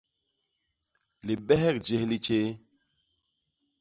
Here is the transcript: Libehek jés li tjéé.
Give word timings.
Libehek 1.25 1.75
jés 1.87 2.03
li 2.09 2.17
tjéé. 2.25 2.49